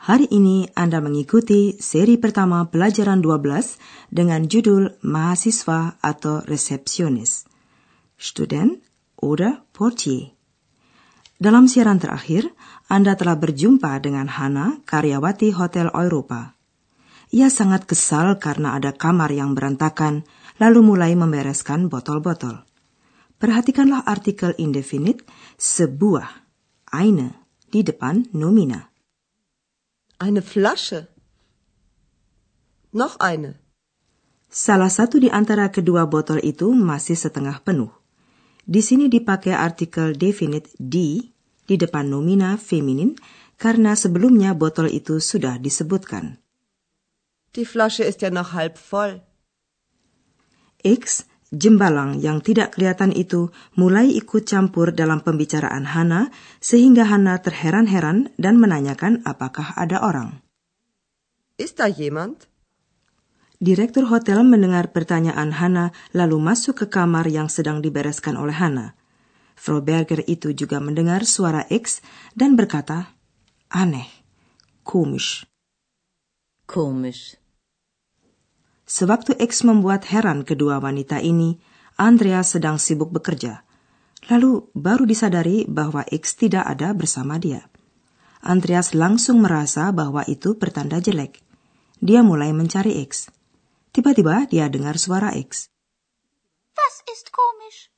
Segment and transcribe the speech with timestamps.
[0.00, 3.76] hari ini Anda mengikuti seri pertama pelajaran 12
[4.08, 7.44] dengan judul Mahasiswa atau Resepsionis.
[8.16, 8.80] Student
[9.20, 10.32] oder Portier.
[11.40, 12.52] Dalam siaran terakhir,
[12.88, 16.52] Anda telah berjumpa dengan Hana, karyawati Hotel Europa.
[17.32, 20.28] Ia sangat kesal karena ada kamar yang berantakan,
[20.60, 22.60] lalu mulai membereskan botol-botol.
[23.40, 25.24] Perhatikanlah artikel indefinite
[25.56, 26.28] sebuah,
[26.92, 28.89] eine, di depan nomina.
[30.20, 31.08] Eine Flasche.
[32.92, 33.56] Noch eine.
[34.52, 37.88] Salah satu di antara kedua botol itu masih setengah penuh.
[38.68, 41.24] Di sini dipakai artikel definite di
[41.64, 43.16] di depan nomina feminin
[43.56, 46.36] karena sebelumnya botol itu sudah disebutkan.
[47.56, 49.24] Die Flasche ist ja noch halb voll.
[50.84, 56.30] X, jembalang yang tidak kelihatan itu mulai ikut campur dalam pembicaraan Hana
[56.62, 60.42] sehingga Hana terheran-heran dan menanyakan apakah ada orang.
[61.58, 62.46] Ist da jemand?
[63.60, 68.96] Direktur hotel mendengar pertanyaan Hana lalu masuk ke kamar yang sedang dibereskan oleh Hana.
[69.60, 72.00] Frau Berger itu juga mendengar suara X
[72.32, 73.12] dan berkata,
[73.68, 74.08] aneh,
[74.80, 75.44] komisch.
[76.64, 77.39] Komisch.
[78.90, 81.62] Sewaktu X membuat heran kedua wanita ini,
[81.94, 83.62] Andrea sedang sibuk bekerja.
[84.26, 87.70] Lalu baru disadari bahwa X tidak ada bersama dia.
[88.42, 91.38] Andreas langsung merasa bahwa itu pertanda jelek.
[92.02, 93.30] Dia mulai mencari X.
[93.94, 95.70] Tiba-tiba dia dengar suara X.
[96.74, 97.94] Was ist komisch?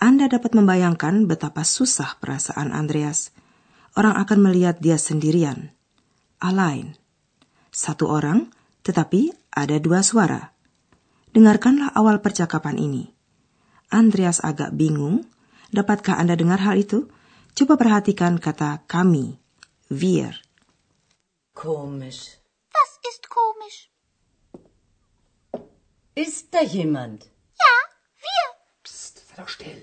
[0.00, 3.28] Anda dapat membayangkan betapa susah perasaan Andreas.
[3.92, 5.76] Orang akan melihat dia sendirian.
[6.40, 6.96] Alain.
[7.68, 8.48] Satu orang,
[8.88, 10.56] tetapi ada dua suara.
[11.32, 13.12] Dengarkanlah awal percakapan ini.
[13.92, 15.28] Andreas agak bingung.
[15.72, 17.08] Dapatkah Anda dengar hal itu?
[17.52, 19.36] Coba perhatikan kata kami,
[19.92, 20.36] wir.
[21.52, 22.40] Komisch.
[22.72, 23.92] Was ist komisch?
[26.16, 27.28] Ist da jemand?
[27.56, 27.74] Ja,
[28.20, 28.44] wir.
[28.84, 29.82] Psst, sei doch still.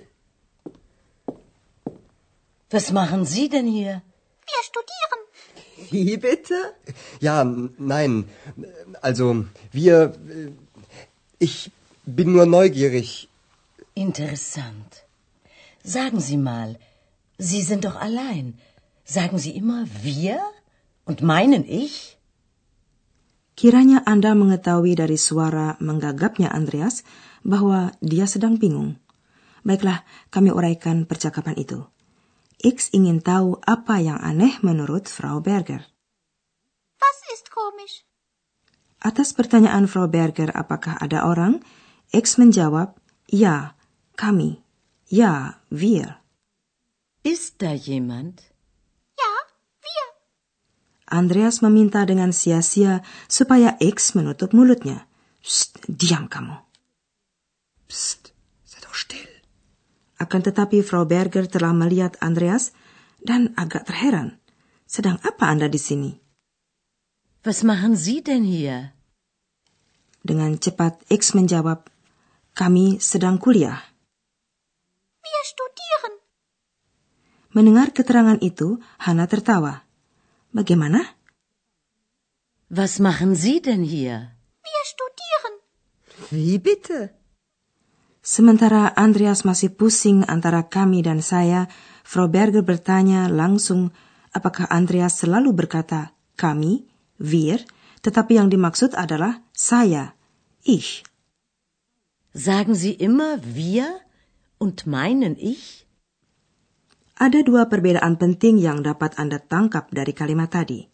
[2.69, 4.05] Was machen Sie denn hier?
[4.45, 5.21] Wir studieren.
[5.91, 6.75] Wie bitte?
[7.19, 7.43] Ja,
[7.77, 8.25] nein.
[9.01, 10.13] Also, wir.
[10.27, 10.51] äh,
[11.39, 11.71] Ich
[12.03, 13.31] bin nur neugierig.
[13.95, 15.07] Interessant.
[15.83, 16.75] Sagen Sie mal,
[17.39, 18.59] Sie sind doch allein.
[19.07, 20.43] Sagen Sie immer wir
[21.07, 22.19] und meinen ich?
[23.55, 27.07] Kiranya Anda mengetahui dari suara menggagapnya Andreas
[27.43, 28.99] bahwa dia sedang bingung.
[29.63, 31.87] Baiklah, kami uraikan percakapan itu.
[32.59, 35.79] X ingin tahu apa yang aneh menurut Frau Berger.
[36.99, 38.03] Was ist komisch?
[38.99, 41.63] Atas pertanyaan Frau Berger apakah ada orang,
[42.11, 42.99] X menjawab,
[43.31, 43.79] ya,
[44.19, 44.59] kami.
[45.07, 46.19] Ya, wir.
[47.23, 48.43] Ist da jemand?
[49.15, 49.33] Ja,
[49.79, 50.07] wir.
[51.07, 55.07] Andreas meminta dengan sia-sia supaya X menutup mulutnya.
[55.39, 56.59] Psst, diam kamu.
[57.87, 58.35] Psst,
[58.67, 59.28] sei doch still.
[60.19, 62.75] Akan tetapi Frau Berger telah melihat Andreas
[63.23, 64.35] dan agak terheran.
[64.83, 66.11] Sedang apa Anda di sini?
[67.47, 68.91] Was machen Sie denn hier?
[70.19, 71.87] Dengan cepat X menjawab,
[72.51, 73.79] kami sedang kuliah.
[75.23, 76.13] Wir studieren.
[77.55, 79.87] Mendengar keterangan itu, Hana tertawa.
[80.51, 81.15] Bagaimana?
[82.67, 84.35] Was machen Sie denn hier?
[84.59, 85.53] Wir studieren.
[86.35, 87.15] Wie bitte?
[88.29, 91.65] Sementara Andreas masih pusing antara kami dan saya,
[92.05, 93.89] Frau Berger bertanya langsung
[94.29, 96.85] apakah Andreas selalu berkata kami,
[97.17, 97.65] wir,
[98.05, 100.13] tetapi yang dimaksud adalah saya,
[100.61, 101.01] ich.
[102.29, 104.05] Sagen Sie immer wir
[104.61, 105.89] und meinen ich?
[107.17, 110.85] Ada dua perbedaan penting yang dapat Anda tangkap dari kalimat tadi.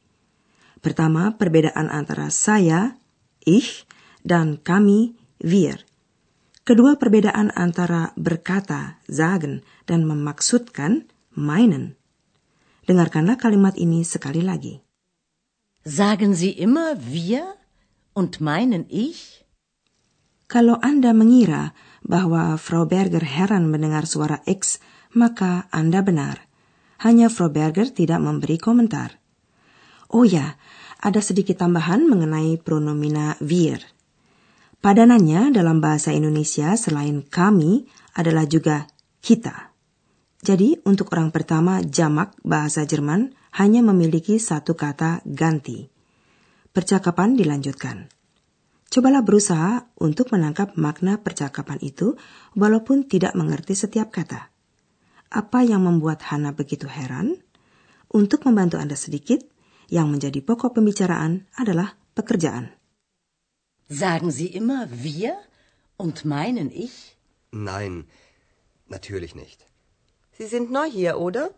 [0.79, 2.95] Pertama, perbedaan antara saya,
[3.43, 3.83] ich,
[4.23, 5.83] dan kami, wir.
[6.65, 11.05] Kedua, perbedaan antara berkata, sagen, dan memaksudkan,
[11.37, 11.93] meinen.
[12.89, 14.81] Dengarkanlah kalimat ini sekali lagi.
[15.85, 17.45] Sagen Sie immer wir
[18.17, 19.45] und meinen ich?
[20.49, 24.81] Kalau Anda mengira bahwa Frau Berger heran mendengar suara X,
[25.13, 26.49] maka Anda benar.
[26.97, 29.21] Hanya Frau Berger tidak memberi komentar.
[30.09, 30.57] Oh ya,
[30.97, 33.85] ada sedikit tambahan mengenai pronomina wir.
[34.85, 38.85] Padanannya dalam bahasa Indonesia selain kami adalah juga
[39.17, 39.73] kita.
[40.45, 45.89] Jadi untuk orang pertama jamak bahasa Jerman hanya memiliki satu kata ganti.
[46.69, 48.13] Percakapan dilanjutkan.
[48.85, 52.13] Cobalah berusaha untuk menangkap makna percakapan itu
[52.53, 54.53] walaupun tidak mengerti setiap kata.
[55.33, 57.41] Apa yang membuat Hana begitu heran?
[58.13, 59.41] Untuk membantu Anda sedikit,
[59.89, 62.74] yang menjadi pokok pembicaraan adalah pekerjaan.
[63.87, 65.37] Sagen Sie immer wir
[65.97, 67.17] und meinen ich?
[67.51, 68.07] Nein,
[68.87, 69.65] natürlich nicht.
[70.31, 71.51] Sie sind neu hier, oder?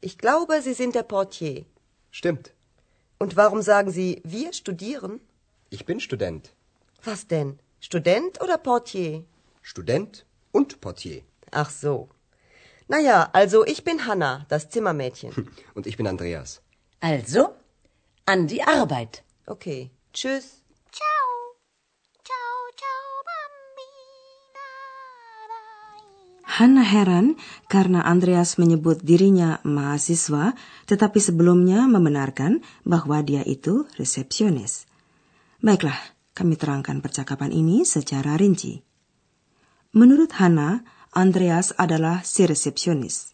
[0.00, 1.64] Ich glaube, Sie sind der Portier.
[2.10, 2.52] Stimmt.
[3.18, 5.20] Und warum sagen Sie, wir studieren?
[5.70, 6.52] Ich bin Student.
[7.04, 7.58] Was denn?
[7.80, 9.24] Student oder Portier?
[9.62, 11.22] Student und Portier.
[11.50, 12.08] Ach so.
[12.88, 15.32] Naja, also ich bin Hanna, das Zimmermädchen.
[15.74, 16.60] Und ich bin Andreas.
[17.00, 17.54] Also,
[18.26, 19.22] an die Arbeit.
[19.46, 20.61] Okay, tschüss.
[26.52, 27.40] Hana heran
[27.72, 30.52] karena Andreas menyebut dirinya mahasiswa,
[30.84, 34.84] tetapi sebelumnya membenarkan bahwa dia itu resepsionis.
[35.64, 35.96] Baiklah,
[36.36, 38.84] kami terangkan percakapan ini secara rinci.
[39.96, 40.84] Menurut Hana,
[41.16, 43.32] Andreas adalah si resepsionis.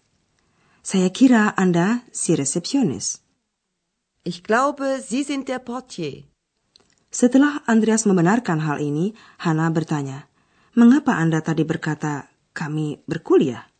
[0.86, 3.18] Saya kira Anda si resepsionis.
[4.22, 6.22] Ich glaube, Sie sind der Portier.
[7.10, 9.10] Setelah Andreas membenarkan hal ini,
[9.42, 10.30] Hana bertanya,
[10.78, 13.70] "Mengapa Anda tadi berkata kami berkuliah?"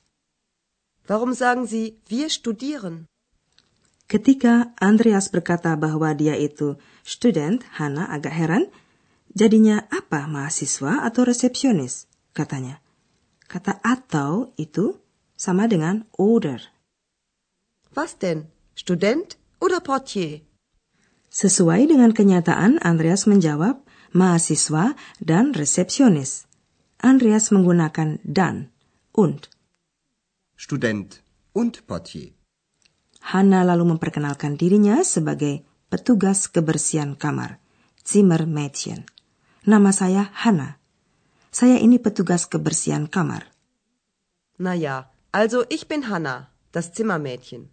[1.11, 3.09] Warum sagen Sie, wir studieren?
[4.09, 8.65] Ketika Andreas berkata bahwa dia itu student, Hana agak heran.
[9.37, 12.09] Jadinya apa mahasiswa atau resepsionis?
[12.33, 12.81] Katanya.
[13.45, 14.97] Kata atau itu
[15.37, 16.73] sama dengan oder.
[17.93, 18.49] Was denn?
[18.73, 20.45] Student oder Portier?
[21.29, 23.85] Sesuai dengan kenyataan, Andreas menjawab
[24.17, 26.48] mahasiswa dan resepsionis.
[26.99, 28.75] Andreas menggunakan dan,
[29.15, 29.47] und.
[30.59, 31.23] Student
[31.55, 32.35] und Portier.
[33.23, 37.62] Hana lalu memperkenalkan dirinya sebagai petugas kebersihan kamar,
[38.03, 39.06] Zimmermädchen.
[39.62, 40.83] Nama saya Hana.
[41.55, 43.47] Saya ini petugas kebersihan kamar.
[44.59, 47.71] Naja, also ich bin Hanna, das Zimmermädchen.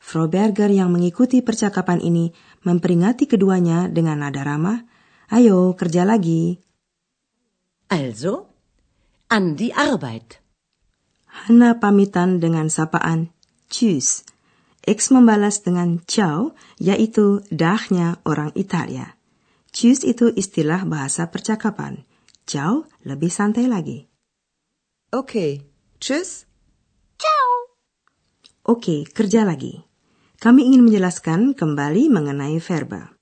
[0.00, 2.32] Frau Berger yang mengikuti percakapan ini
[2.66, 4.80] memperingati keduanya dengan nada ramah,
[5.30, 6.58] Ayo, kerja lagi.
[7.90, 8.46] Also,
[9.26, 10.38] an die Arbeit.
[11.26, 13.34] Hana pamitan dengan sapaan
[13.66, 14.26] Tschüss.
[14.86, 19.14] X membalas dengan ciao, yaitu dahnya orang Italia.
[19.70, 22.02] Tschüss itu istilah bahasa percakapan.
[22.46, 24.06] Ciao lebih santai lagi.
[25.10, 25.66] Okay,
[25.98, 26.46] tschüss.
[27.18, 27.50] Ciao.
[28.66, 29.82] Oke, kerja lagi.
[30.38, 33.19] Kami ingin menjelaskan kembali mengenai verba.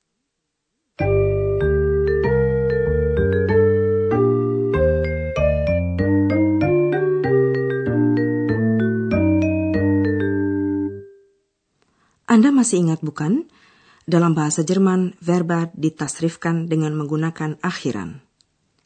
[12.39, 13.51] Anda masih ingat bukan?
[14.07, 18.23] Dalam bahasa Jerman, verba ditasrifkan dengan menggunakan akhiran.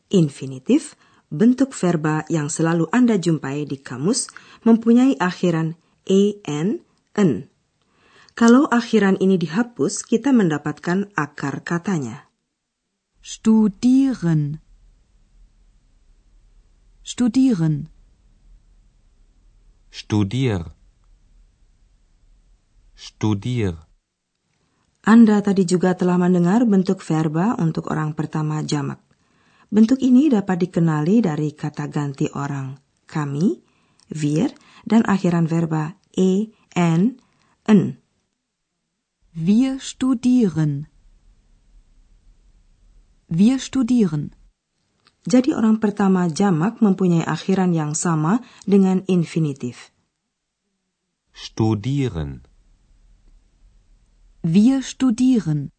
[0.09, 0.97] Infinitif,
[1.29, 4.33] bentuk verba yang selalu Anda jumpai di kamus,
[4.65, 5.77] mempunyai akhiran
[6.09, 6.81] en,
[7.13, 7.53] en.
[8.33, 12.33] Kalau akhiran ini dihapus, kita mendapatkan akar katanya.
[13.21, 14.65] Studieren.
[17.05, 17.93] Studieren.
[19.93, 20.73] Studier.
[23.03, 23.75] Studier.
[25.03, 29.03] Anda tadi juga telah mendengar bentuk verba untuk orang pertama jamak.
[29.75, 32.79] Bentuk ini dapat dikenali dari kata ganti orang
[33.11, 33.59] kami,
[34.07, 34.55] wir,
[34.87, 37.19] dan akhiran verba e, n,
[37.67, 37.99] en.
[39.35, 40.87] Wir studieren.
[43.27, 44.31] Wir studieren.
[45.27, 49.91] Jadi orang pertama jamak mempunyai akhiran yang sama dengan infinitif.
[51.35, 52.52] Studieren.
[54.43, 55.71] Wir studieren.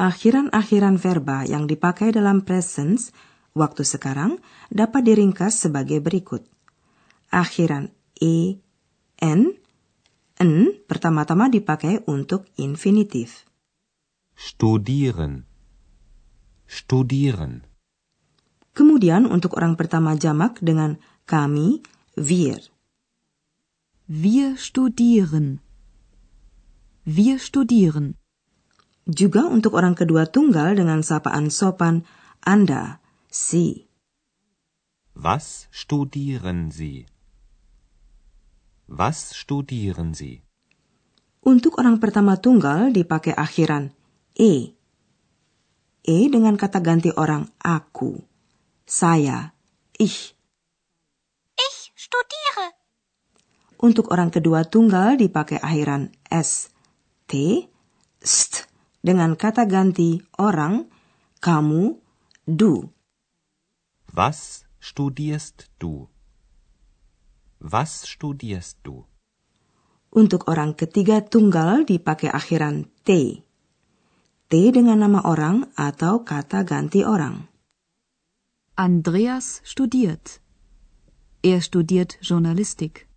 [0.00, 3.12] Akhiran-akhiran verba yang dipakai dalam presence
[3.52, 4.40] waktu sekarang
[4.72, 6.40] dapat diringkas sebagai berikut.
[7.28, 8.56] Akhiran e,
[9.20, 9.40] n,
[10.40, 10.52] n
[10.88, 13.44] pertama-tama dipakai untuk infinitif.
[14.32, 15.44] Studieren.
[16.64, 17.68] Studieren.
[18.72, 20.96] Kemudian untuk orang pertama jamak dengan
[21.28, 21.84] kami,
[22.16, 22.60] wir.
[24.08, 25.65] Wir studieren.
[27.06, 28.18] Wir studieren.
[29.06, 32.02] Juga untuk orang kedua tunggal dengan sapaan sopan
[32.42, 32.98] Anda,
[33.30, 33.86] Sie.
[35.14, 37.06] Was studieren Sie?
[38.90, 40.42] Was studieren Sie?
[41.46, 43.94] Untuk orang pertama tunggal dipakai akhiran
[44.34, 44.74] e.
[46.02, 48.18] E dengan kata ganti orang aku,
[48.82, 49.54] saya,
[49.94, 50.34] ich.
[51.54, 52.74] Ich studiere.
[53.78, 56.74] Untuk orang kedua tunggal dipakai akhiran s,
[57.26, 57.66] t,
[58.22, 58.66] st
[59.02, 60.90] dengan kata ganti orang,
[61.38, 61.98] kamu,
[62.46, 62.90] du.
[64.10, 66.10] Was studierst du?
[67.62, 69.06] Was studierst du?
[70.10, 73.42] Untuk orang ketiga tunggal dipakai akhiran t.
[74.46, 77.50] T dengan nama orang atau kata ganti orang.
[78.78, 80.38] Andreas studiert.
[81.42, 83.10] Er studiert Journalistik.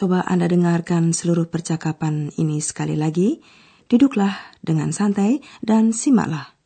[0.00, 3.44] Coba Anda dengarkan seluruh percakapan ini sekali lagi.
[3.84, 4.32] Duduklah
[4.64, 6.59] dengan santai dan simaklah.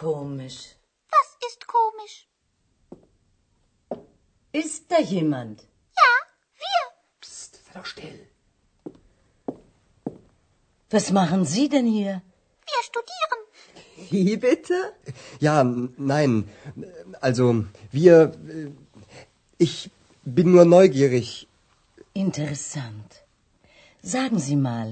[0.00, 0.60] Komisch.
[1.16, 2.16] Was ist komisch?
[4.52, 5.56] Ist da jemand?
[6.00, 6.12] Ja,
[6.62, 6.80] wir.
[7.20, 8.20] Psst, sei doch still.
[10.90, 12.22] Was machen Sie denn hier?
[12.70, 13.40] Wir studieren.
[14.10, 14.78] Wie bitte?
[15.38, 15.56] Ja,
[16.14, 16.32] nein.
[17.20, 17.44] Also,
[17.92, 18.14] wir.
[18.48, 18.70] äh,
[19.58, 19.90] Ich
[20.24, 21.46] bin nur neugierig.
[22.14, 23.10] Interessant.
[24.02, 24.88] Sagen Sie mal,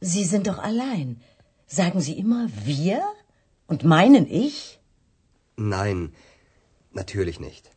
[0.00, 1.20] Sie sind doch allein.
[1.66, 3.00] Sagen Sie immer wir?
[3.66, 4.78] Und meinen ich?
[5.56, 6.12] Nein,
[6.92, 7.70] natürlich nicht.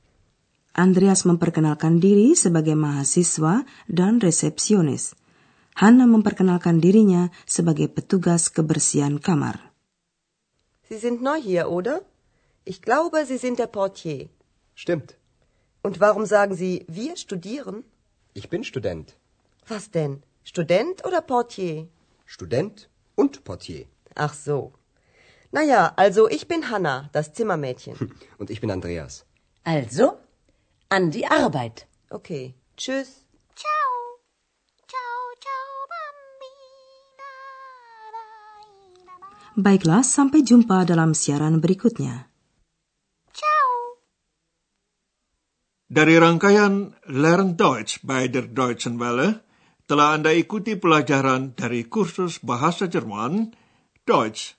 [0.74, 5.16] Andreas memperkenalkan diri sebagai mahasiswa dan resepsionis.
[5.76, 9.58] Hana memperkenalkan dirinya sebagai petugas kebersihan kamar.
[10.90, 12.02] Sie sind neu hier, oder?
[12.66, 14.30] Ich glaube, Sie sind der Portier.
[14.76, 15.18] Stimmt.
[15.82, 17.84] Und warum sagen Sie, wir studieren?
[18.34, 19.16] Ich bin Student.
[19.68, 20.24] Was denn?
[20.44, 21.88] Student oder Portier?
[22.26, 23.86] Student und Portier.
[24.16, 24.74] Ach so.
[25.52, 27.98] Naja, also ich bin Hanna, das Zimmermädchen.
[28.38, 29.26] Und ich bin Andreas.
[29.64, 30.22] Also,
[30.90, 31.88] an die Arbeit.
[32.10, 33.26] Okay, tschüss.
[33.58, 33.90] Ciao.
[34.86, 37.34] Ciao, ciao, bambina.
[38.14, 38.26] La, la,
[39.18, 39.30] la.
[39.58, 42.30] Baiklah, sampai jumpa dalam siaran berikutnya.
[43.34, 43.70] Ciao.
[45.90, 49.42] Dari rangkaian Learn Deutsch bei der Deutschen Welle,
[49.90, 53.58] telah Anda ikuti pelajaran dari kursus bahasa Jerman,
[54.06, 54.59] Deutsch,